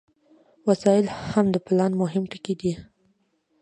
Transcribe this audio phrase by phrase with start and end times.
[0.67, 2.73] وسایل هم د پلان مهم ټکي دي.